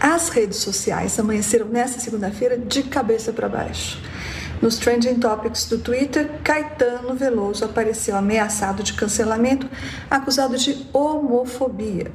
As 0.00 0.30
redes 0.30 0.56
sociais 0.56 1.18
amanheceram 1.18 1.66
nesta 1.66 2.00
segunda-feira 2.00 2.56
de 2.56 2.84
cabeça 2.84 3.34
para 3.34 3.50
baixo. 3.50 4.00
Nos 4.62 4.78
trending 4.78 5.20
topics 5.20 5.66
do 5.66 5.76
Twitter, 5.76 6.40
Caetano 6.42 7.14
Veloso 7.14 7.66
apareceu 7.66 8.16
ameaçado 8.16 8.82
de 8.82 8.94
cancelamento, 8.94 9.68
acusado 10.10 10.56
de 10.56 10.86
homofobia. 10.90 12.10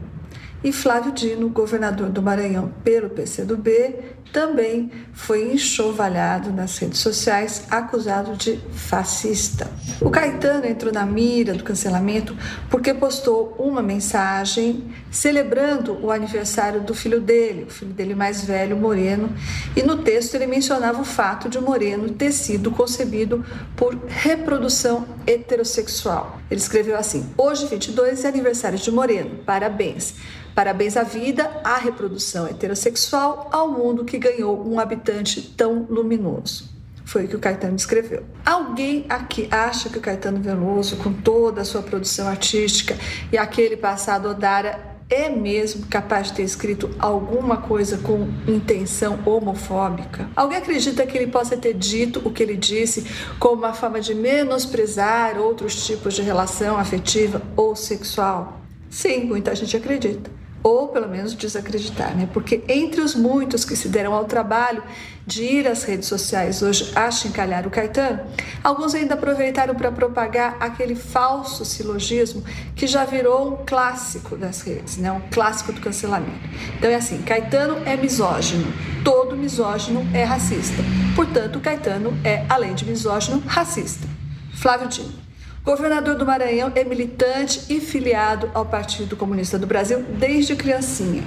E 0.65 0.71
Flávio 0.71 1.11
Dino, 1.11 1.47
governador 1.47 2.09
do 2.09 2.23
Maranhão 2.23 2.73
pelo 2.83 3.07
PCdoB, 3.11 3.99
também 4.33 4.91
foi 5.13 5.53
enxovalhado 5.53 6.51
nas 6.51 6.75
redes 6.79 7.01
sociais, 7.01 7.65
acusado 7.69 8.35
de 8.35 8.59
fascista. 8.73 9.69
O 10.01 10.09
Caetano 10.09 10.65
entrou 10.65 10.91
na 10.91 11.05
mira 11.05 11.53
do 11.53 11.63
cancelamento 11.63 12.35
porque 12.67 12.95
postou 12.95 13.55
uma 13.59 13.83
mensagem 13.83 14.91
celebrando 15.11 16.03
o 16.03 16.09
aniversário 16.09 16.81
do 16.81 16.95
filho 16.95 17.21
dele, 17.21 17.65
o 17.65 17.71
filho 17.71 17.93
dele 17.93 18.15
mais 18.15 18.43
velho, 18.43 18.75
Moreno, 18.75 19.29
e 19.75 19.83
no 19.83 19.97
texto 19.99 20.33
ele 20.33 20.47
mencionava 20.47 20.99
o 20.99 21.05
fato 21.05 21.47
de 21.47 21.59
Moreno 21.59 22.09
ter 22.09 22.31
sido 22.31 22.71
concebido 22.71 23.45
por 23.75 23.95
reprodução 24.07 25.05
heterossexual. 25.27 26.39
Ele 26.49 26.59
escreveu 26.59 26.97
assim: 26.97 27.29
Hoje, 27.37 27.67
22, 27.67 28.25
é 28.25 28.27
aniversário 28.27 28.79
de 28.79 28.89
Moreno. 28.89 29.43
Parabéns. 29.45 30.15
Parabéns 30.55 30.95
à 30.95 31.03
vida, 31.03 31.51
à 31.65 31.75
reprodução 31.75 32.47
heterossexual, 32.47 33.49
ao 33.51 33.67
mundo 33.67 34.05
que 34.05 34.17
ganhou 34.17 34.65
um 34.65 34.79
habitante 34.79 35.41
tão 35.41 35.85
luminoso. 35.89 36.73
Foi 37.03 37.25
o 37.25 37.27
que 37.27 37.35
o 37.35 37.39
Caetano 37.39 37.75
descreveu. 37.75 38.23
Alguém 38.45 39.05
aqui 39.09 39.49
acha 39.51 39.89
que 39.89 39.97
o 39.97 40.01
Caetano 40.01 40.39
Veloso, 40.41 40.95
com 40.95 41.11
toda 41.11 41.61
a 41.61 41.65
sua 41.65 41.81
produção 41.83 42.29
artística 42.29 42.97
e 43.33 43.37
aquele 43.37 43.75
passado 43.75 44.29
Odara, 44.29 44.95
é 45.09 45.27
mesmo 45.29 45.87
capaz 45.87 46.27
de 46.27 46.33
ter 46.33 46.43
escrito 46.43 46.89
alguma 46.97 47.57
coisa 47.57 47.97
com 47.97 48.29
intenção 48.47 49.19
homofóbica? 49.25 50.29
Alguém 50.37 50.57
acredita 50.57 51.05
que 51.05 51.17
ele 51.17 51.27
possa 51.27 51.57
ter 51.57 51.73
dito 51.73 52.21
o 52.23 52.31
que 52.31 52.41
ele 52.41 52.55
disse 52.55 53.05
como 53.37 53.57
uma 53.63 53.73
forma 53.73 53.99
de 53.99 54.15
menosprezar 54.15 55.37
outros 55.37 55.85
tipos 55.85 56.13
de 56.13 56.21
relação 56.21 56.77
afetiva 56.77 57.41
ou 57.57 57.75
sexual? 57.75 58.61
Sim, 58.89 59.25
muita 59.25 59.53
gente 59.53 59.75
acredita 59.75 60.44
ou 60.65 60.87
pelo 60.87 61.07
menos 61.07 61.35
desacreditar, 61.35 62.17
né? 62.17 62.27
Porque 62.33 62.63
entre 62.67 62.99
os 62.99 63.13
muitos 63.13 63.63
que 63.63 63.75
se 63.75 63.87
deram 63.87 64.15
ao 64.15 64.25
trabalho 64.25 64.81
de 65.23 65.43
ir 65.43 65.67
às 65.67 65.83
redes 65.83 66.07
sociais 66.07 66.63
hoje 66.63 66.91
a 66.95 67.11
chincalhar 67.11 67.67
o 67.67 67.69
Caetano, 67.69 68.21
alguns 68.63 68.95
ainda 68.95 69.13
aproveitaram 69.13 69.75
para 69.75 69.91
propagar 69.91 70.57
aquele 70.59 70.95
falso 70.95 71.63
silogismo 71.63 72.43
que 72.75 72.87
já 72.87 73.05
virou 73.05 73.53
um 73.53 73.63
clássico 73.63 74.35
das 74.35 74.61
redes, 74.61 74.97
né? 74.97 75.11
Um 75.11 75.21
clássico 75.29 75.71
do 75.71 75.79
cancelamento. 75.79 76.49
Então 76.79 76.89
é 76.89 76.95
assim, 76.95 77.21
Caetano 77.21 77.83
é 77.85 77.95
misógino, 77.95 78.65
todo 79.03 79.37
misógino 79.37 80.03
é 80.15 80.23
racista. 80.23 80.81
Portanto, 81.15 81.59
Caetano 81.59 82.11
é, 82.23 82.43
além 82.49 82.73
de 82.73 82.85
misógino, 82.85 83.37
racista. 83.45 84.07
Flávio 84.51 84.87
Dino. 84.87 85.24
Governador 85.65 86.13
do 86.13 86.27
Maranhão 86.27 86.71
é 86.75 86.83
militante 86.83 87.73
e 87.73 87.79
filiado 87.79 88.51
ao 88.53 88.67
Partido 88.67 89.15
Comunista 89.15 89.57
do 89.57 89.65
Brasil 89.65 90.03
desde 90.19 90.55
criancinha. 90.55 91.23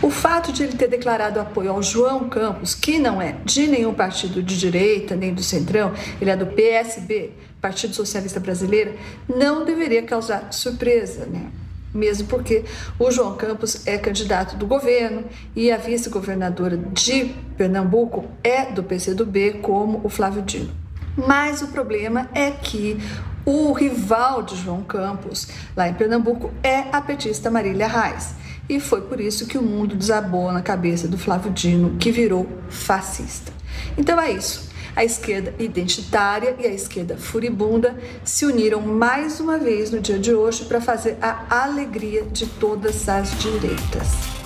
O 0.00 0.10
fato 0.10 0.54
de 0.54 0.62
ele 0.62 0.72
ter 0.72 0.88
declarado 0.88 1.38
apoio 1.38 1.70
ao 1.70 1.82
João 1.82 2.26
Campos, 2.30 2.74
que 2.74 2.98
não 2.98 3.20
é 3.20 3.36
de 3.44 3.66
nenhum 3.66 3.92
partido 3.92 4.42
de 4.42 4.58
direita 4.58 5.14
nem 5.14 5.34
do 5.34 5.42
Centrão, 5.42 5.92
ele 6.18 6.30
é 6.30 6.36
do 6.36 6.46
PSB, 6.46 7.32
Partido 7.60 7.94
Socialista 7.94 8.40
Brasileiro, 8.40 8.94
não 9.28 9.66
deveria 9.66 10.02
causar 10.02 10.50
surpresa, 10.50 11.26
né? 11.26 11.50
Mesmo 11.92 12.26
porque 12.26 12.64
o 12.98 13.10
João 13.10 13.36
Campos 13.36 13.86
é 13.86 13.98
candidato 13.98 14.56
do 14.56 14.66
governo 14.66 15.24
e 15.54 15.70
a 15.70 15.76
vice-governadora 15.76 16.78
de 16.78 17.34
Pernambuco 17.54 18.24
é 18.42 18.64
do 18.64 18.82
PCdoB, 18.82 19.58
como 19.60 20.00
o 20.02 20.08
Flávio 20.08 20.40
Dino. 20.40 20.72
Mas 21.16 21.62
o 21.62 21.68
problema 21.68 22.28
é 22.34 22.50
que 22.50 22.98
o 23.44 23.72
rival 23.72 24.42
de 24.42 24.56
João 24.56 24.82
Campos, 24.82 25.48
lá 25.76 25.88
em 25.88 25.94
Pernambuco, 25.94 26.52
é 26.62 26.84
a 26.92 27.00
petista 27.00 27.50
Marília 27.50 27.86
Reis. 27.86 28.34
E 28.68 28.80
foi 28.80 29.02
por 29.02 29.20
isso 29.20 29.46
que 29.46 29.58
o 29.58 29.62
mundo 29.62 29.94
desabou 29.94 30.50
na 30.50 30.62
cabeça 30.62 31.06
do 31.06 31.18
Flávio 31.18 31.52
Dino, 31.52 31.96
que 31.98 32.10
virou 32.10 32.48
fascista. 32.70 33.52
Então 33.96 34.20
é 34.20 34.32
isso. 34.32 34.72
A 34.96 35.04
esquerda 35.04 35.52
identitária 35.58 36.56
e 36.58 36.66
a 36.66 36.72
esquerda 36.72 37.16
furibunda 37.16 37.96
se 38.22 38.46
uniram 38.46 38.80
mais 38.80 39.40
uma 39.40 39.58
vez 39.58 39.90
no 39.90 40.00
dia 40.00 40.18
de 40.18 40.32
hoje 40.32 40.64
para 40.64 40.80
fazer 40.80 41.18
a 41.20 41.64
alegria 41.64 42.22
de 42.22 42.46
todas 42.46 43.08
as 43.08 43.36
direitas. 43.38 44.43